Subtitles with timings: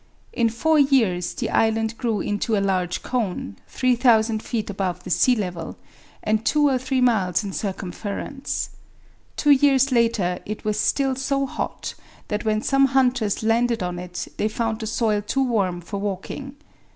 [0.33, 5.35] In four years the island grew into a large cone, 3000 feet above the sea
[5.35, 5.77] level,
[6.23, 8.71] and two or three miles in circumference.
[9.37, 11.93] Two years later it was still so hot
[12.29, 16.55] that when some hunters landed on it they found the soil too warm for walking.